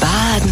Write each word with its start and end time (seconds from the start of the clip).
Baden 0.00 0.50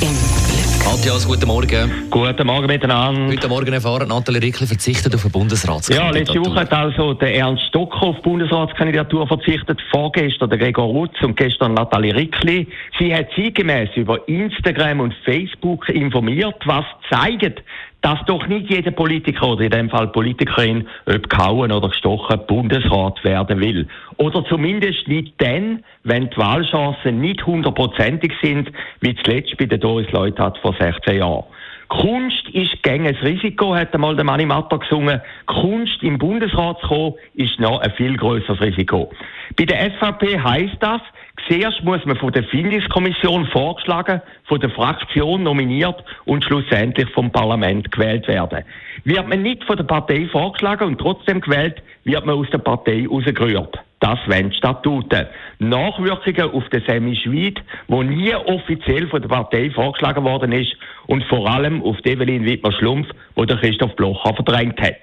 im 0.00 0.08
Glück. 0.08 0.84
Matthias, 0.84 1.26
guten 1.26 1.46
Morgen. 1.46 2.10
Guten 2.10 2.46
Morgen 2.46 2.66
miteinander. 2.66 3.26
Heute 3.32 3.48
Morgen 3.48 3.72
erfahren, 3.72 4.08
Nathalie 4.08 4.42
Rickli 4.42 4.66
verzichtet 4.66 5.14
auf 5.14 5.24
eine 5.24 5.32
Ja, 5.32 5.38
Bundesratskandidatur. 5.38 6.12
letzte 6.18 6.40
Woche 6.40 6.60
hat 6.60 6.72
also 6.72 7.14
der 7.14 7.34
Ernst 7.36 7.62
Stocker 7.68 8.02
auf 8.02 8.16
die 8.16 8.22
Bundesratskandidatur 8.22 9.26
verzichtet, 9.26 9.80
vorgestern 9.90 10.50
der 10.50 10.58
Gregor 10.58 10.84
Rutz 10.86 11.14
und 11.22 11.36
gestern 11.36 11.74
Nathalie 11.74 12.14
Rickli. 12.14 12.66
Sie 12.98 13.14
hat 13.14 13.28
zeitgemäß 13.34 13.90
über 13.96 14.26
Instagram 14.28 15.00
und 15.00 15.14
Facebook 15.24 15.88
informiert, 15.88 16.56
was 16.64 16.84
zeigt, 17.10 17.62
dass 18.04 18.22
doch 18.26 18.46
nicht 18.46 18.68
jeder 18.68 18.90
Politiker 18.90 19.48
oder 19.48 19.62
in 19.62 19.70
dem 19.70 19.88
Fall 19.88 20.08
Politikerin, 20.08 20.86
ob 21.06 21.30
gehauen 21.30 21.72
oder 21.72 21.88
gestochen, 21.88 22.38
Bundesrat 22.46 23.24
werden 23.24 23.60
will. 23.60 23.88
Oder 24.18 24.44
zumindest 24.44 25.08
nicht 25.08 25.32
dann, 25.38 25.82
wenn 26.02 26.28
die 26.28 26.36
Wahlchancen 26.36 27.22
nicht 27.22 27.46
hundertprozentig 27.46 28.34
sind, 28.42 28.70
wie 29.00 29.16
zuletzt 29.22 29.56
bei 29.56 29.64
der 29.64 29.78
Doris 29.78 30.12
Leuthard 30.12 30.58
vor 30.58 30.76
16 30.78 31.16
Jahren. 31.16 31.44
Kunst 31.88 32.46
ist 32.52 32.82
gegen 32.82 33.06
ein 33.06 33.14
Risiko, 33.14 33.74
hat 33.74 33.94
einmal 33.94 34.16
der 34.16 34.24
Manni 34.24 34.44
Matter 34.44 34.78
gesungen. 34.78 35.22
Kunst 35.46 36.02
im 36.02 36.18
Bundesrat 36.18 36.80
zu 36.80 36.88
kommen, 36.88 37.14
ist 37.34 37.58
noch 37.58 37.80
ein 37.80 37.92
viel 37.92 38.18
größeres 38.18 38.60
Risiko. 38.60 39.10
Bei 39.56 39.64
der 39.64 39.92
SVP 39.92 40.40
heisst 40.40 40.76
das, 40.80 41.00
zuerst 41.48 41.82
muss 41.82 42.04
man 42.04 42.16
von 42.16 42.32
der 42.32 42.44
Findungskommission 42.44 43.46
vorgeschlagen, 43.46 44.20
von 44.44 44.60
der 44.60 44.70
Fraktion 44.70 45.42
nominiert 45.42 46.02
und 46.24 46.44
schlussendlich 46.44 47.08
vom 47.10 47.30
Parlament 47.30 47.90
gewählt 47.92 48.26
werden. 48.28 48.64
Wird 49.04 49.28
man 49.28 49.42
nicht 49.42 49.64
von 49.64 49.76
der 49.76 49.84
Partei 49.84 50.26
vorgeschlagen 50.30 50.88
und 50.88 50.98
trotzdem 50.98 51.40
gewählt, 51.40 51.82
wird 52.04 52.24
man 52.26 52.36
aus 52.36 52.50
der 52.50 52.58
Partei 52.58 53.06
rausgerührt. 53.08 53.78
Das 54.00 54.18
die 54.28 54.54
Statuten. 54.54 55.26
Nachwirkungen 55.60 56.50
auf 56.52 56.68
den 56.68 56.82
Semi 56.86 57.16
Schweid, 57.16 57.62
wo 57.88 58.02
nie 58.02 58.34
offiziell 58.34 59.08
von 59.08 59.22
der 59.22 59.28
Partei 59.28 59.70
vorgeschlagen 59.70 60.24
worden 60.24 60.52
ist 60.52 60.76
und 61.06 61.24
vor 61.24 61.48
allem 61.48 61.82
auf 61.82 61.96
Evelyn 62.04 62.44
Wittmer-Schlumpf, 62.44 63.08
wo 63.34 63.46
der 63.46 63.56
Christoph 63.56 63.96
Blocher 63.96 64.34
verdrängt 64.34 64.78
hat. 64.78 64.98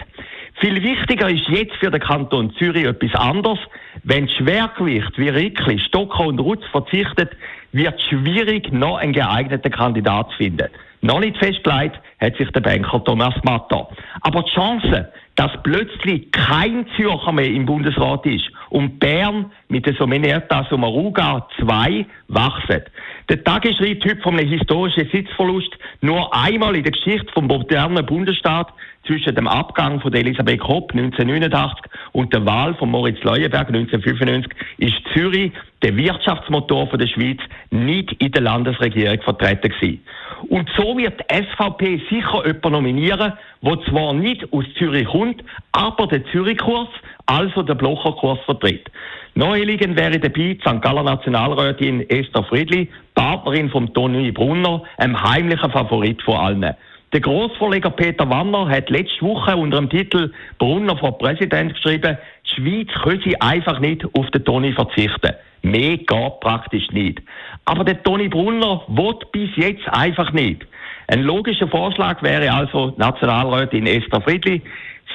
Viel 0.62 0.84
wichtiger 0.84 1.28
ist 1.28 1.48
jetzt 1.48 1.76
für 1.78 1.90
den 1.90 2.00
Kanton 2.00 2.54
Zürich 2.54 2.86
etwas 2.86 3.20
anderes. 3.20 3.58
Wenn 4.04 4.30
Schwergewicht 4.30 5.18
wie 5.18 5.30
Rickli, 5.30 5.80
Stocker 5.80 6.28
und 6.28 6.38
Rutz 6.38 6.64
verzichtet, 6.72 7.32
wird 7.72 8.02
schwierig, 8.02 8.72
noch 8.72 8.98
einen 8.98 9.14
geeigneten 9.14 9.72
Kandidat 9.72 10.30
zu 10.32 10.38
finden. 10.38 10.68
Noch 11.02 11.20
nicht 11.20 11.38
festgelegt 11.38 12.00
hat 12.20 12.36
sich 12.38 12.50
der 12.52 12.62
Banker 12.62 13.04
Thomas 13.04 13.34
Matter. 13.44 13.88
Aber 14.22 14.44
die 14.44 14.52
Chance, 14.52 15.12
dass 15.36 15.52
plötzlich 15.64 16.32
kein 16.32 16.86
Zürcher 16.96 17.32
mehr 17.32 17.48
im 17.48 17.66
Bundesrat 17.66 18.26
ist 18.28 18.48
und 18.70 19.00
Bern 19.00 19.52
mit 19.70 19.88
der 19.88 19.96
Somenierta 19.96 20.68
Sommaruga 20.70 21.48
2 21.60 22.06
wachsen. 22.28 22.84
Der 23.30 23.44
Tag 23.44 23.66
schreibt 23.66 24.06
heute 24.06 24.22
von 24.22 24.38
einem 24.38 24.50
historischen 24.50 25.10
Sitzverlust 25.12 25.72
nur 26.02 26.36
einmal 26.36 26.76
in 26.76 26.84
der 26.84 26.92
Geschichte 26.92 27.32
vom 27.34 27.48
modernen 27.48 28.06
Bundesstaat 28.06 28.72
zwischen 29.08 29.34
dem 29.34 29.48
Abgang 29.48 30.00
von 30.02 30.14
Elisabeth 30.14 30.60
Kopp 30.60 30.92
1989 30.92 31.86
und 32.12 32.34
der 32.34 32.46
Wahl 32.46 32.76
von 32.76 32.92
Moritz 32.92 33.24
Leuenberg 33.24 33.70
1995 33.70 34.52
ist 34.78 34.98
Zürich, 35.14 35.52
der 35.82 35.96
Wirtschaftsmotor 35.98 36.86
der 36.98 37.08
Schweiz, 37.08 37.40
nicht 37.72 38.12
in 38.22 38.32
der 38.32 38.42
Landesregierung 38.42 39.22
vertreten 39.22 39.70
gewesen. 39.70 40.04
Und 40.50 40.70
so 40.76 40.98
wird 40.98 41.20
die 41.20 41.44
SVP 41.44 42.02
sicher 42.10 42.46
jemanden 42.46 42.72
nominieren, 42.72 43.34
der 43.62 43.82
zwar 43.90 44.14
nicht 44.14 44.46
aus 44.52 44.66
Zürich 44.78 45.08
kommt, 45.08 45.44
aber 45.72 46.08
den 46.08 46.26
Zürich-Kurs, 46.32 46.90
also 47.28 47.62
den 47.64 47.78
Blocher-Kurs 47.78 48.40
vertritt. 48.46 48.90
Naheliegend 49.36 49.98
wäre 49.98 50.20
dabei 50.20 50.54
die 50.54 50.60
St. 50.60 50.82
Galler 50.82 51.04
Nationalrätin 51.04 52.10
Esther 52.10 52.44
Friedli, 52.44 52.90
Partnerin 53.16 53.70
von 53.70 53.94
Toni 53.94 54.32
Brunner, 54.32 54.84
einem 54.98 55.22
heimlichen 55.22 55.72
Favorit 55.72 56.22
von 56.24 56.36
allen. 56.36 56.76
Der 57.14 57.20
Grossverleger 57.20 57.90
Peter 57.90 58.30
Wanner 58.30 58.70
hat 58.70 58.90
letzte 58.90 59.22
Woche 59.26 59.56
unter 59.56 59.78
dem 59.78 59.90
Titel 59.90 60.32
Brunner 60.60 60.96
vor 60.98 61.18
Präsident 61.18 61.74
geschrieben, 61.74 62.18
die 62.58 62.62
Schweiz 62.62 62.90
könne 63.04 63.42
einfach 63.42 63.80
nicht 63.80 64.04
auf 64.16 64.30
den 64.32 64.44
Toni 64.44 64.74
verzichten. 64.74 65.36
Mehr 65.62 65.98
geht 65.98 66.40
praktisch 66.40 66.90
nicht. 66.92 67.22
Aber 67.66 67.84
der 67.84 68.02
Toni 68.04 68.28
Brunner 68.28 68.82
will 68.88 69.16
bis 69.32 69.50
jetzt 69.56 69.88
einfach 69.90 70.32
nicht. 70.34 70.66
Ein 71.08 71.24
logischer 71.24 71.68
Vorschlag 71.68 72.22
wäre 72.24 72.52
also 72.52 72.94
Nationalrätin 72.98 73.86
Esther 73.86 74.22
Friedli. 74.22 74.62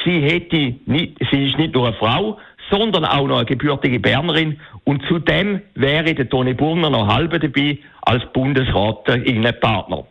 Sie 0.04 0.20
hätte 0.20 0.74
nicht, 0.86 1.16
sie 1.30 1.48
ist 1.48 1.58
nicht 1.58 1.74
nur 1.74 1.88
eine 1.88 1.96
Frau, 1.96 2.38
sondern 2.70 3.04
auch 3.04 3.26
noch 3.26 3.38
eine 3.38 3.46
gebürtige 3.46 3.98
Bernerin 3.98 4.60
und 4.84 5.02
zudem 5.08 5.62
wäre 5.74 6.14
der 6.14 6.28
Toni 6.28 6.54
Brunner 6.54 6.90
noch 6.90 7.08
halbe 7.08 7.38
dabei 7.38 7.78
als 8.02 8.24
Bundesrat 8.32 9.08
Innenpartner. 9.08 10.04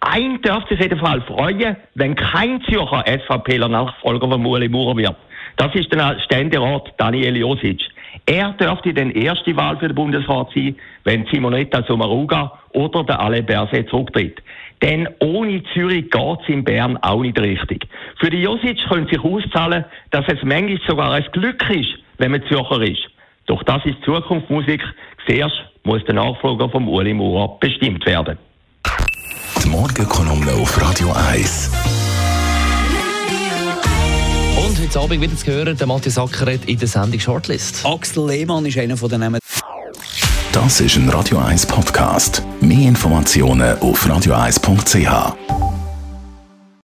Ein 0.00 0.40
darf 0.42 0.68
sich 0.68 0.80
jedenfalls 0.80 1.24
freuen, 1.24 1.76
wenn 1.94 2.14
kein 2.14 2.62
Zürcher 2.62 3.04
SVPler 3.06 3.68
Nachfolger 3.68 4.28
von 4.28 4.44
Ueli 4.44 4.68
Maurer 4.68 4.96
wird. 4.96 5.16
Das 5.56 5.74
ist 5.74 5.92
der 5.92 6.18
Ständerat 6.20 6.92
Daniel 6.98 7.36
Josic. 7.36 7.82
Er 8.26 8.52
dürfte 8.52 8.94
dann 8.94 9.10
erste 9.10 9.56
Wahl 9.56 9.78
für 9.78 9.88
den 9.88 9.94
Bundesrat 9.94 10.48
sein, 10.54 10.76
wenn 11.04 11.26
Simonetta 11.26 11.82
Sommaruga 11.84 12.52
oder 12.70 13.04
der 13.04 13.20
Ale 13.20 13.42
Berset 13.42 13.88
zurücktritt. 13.88 14.42
Denn 14.82 15.08
ohne 15.20 15.62
Zürich 15.72 16.10
geht's 16.10 16.48
in 16.48 16.64
Bern 16.64 16.96
auch 16.98 17.22
nicht 17.22 17.38
richtig. 17.40 17.86
Für 18.18 18.30
die 18.30 18.42
Josic 18.42 18.78
könnte 18.88 19.14
sich 19.14 19.24
auszahlen, 19.24 19.84
dass 20.10 20.24
es 20.26 20.42
manchmal 20.42 20.80
sogar 20.86 21.12
ein 21.12 21.24
Glück 21.32 21.68
ist, 21.70 21.90
wenn 22.18 22.32
man 22.32 22.42
Zürcher 22.48 22.82
ist. 22.82 23.08
Doch 23.46 23.62
das 23.62 23.84
ist 23.84 24.02
Zukunftsmusik. 24.04 24.82
Zuerst 25.26 25.62
muss 25.84 26.04
der 26.04 26.14
Nachfolger 26.14 26.68
vom 26.68 26.88
Uli 26.88 27.14
Maurer 27.14 27.58
bestimmt 27.60 28.04
werden. 28.06 28.38
Die 29.62 29.68
Morgenkolumne 29.68 30.52
auf 30.52 30.80
Radio 30.80 31.12
1. 31.12 31.91
heute 34.94 35.04
Abend 35.04 35.22
wieder 35.22 35.36
zu 35.36 35.46
hören, 35.46 35.76
der 35.76 35.86
Matthias 35.86 36.18
Ackeret 36.18 36.66
in 36.66 36.78
der 36.78 36.86
Sendung 36.86 37.18
Shortlist. 37.18 37.86
Axel 37.86 38.26
Lehmann 38.26 38.66
ist 38.66 38.76
einer 38.76 38.96
von 38.96 39.08
den 39.08 39.20
Namen. 39.20 39.40
Das 40.52 40.80
ist 40.80 40.96
ein 40.96 41.08
Radio 41.08 41.38
1 41.38 41.64
Podcast. 41.64 42.42
Mehr 42.60 42.88
Informationen 42.88 43.78
auf 43.78 44.04
radio1.ch. 44.06 45.61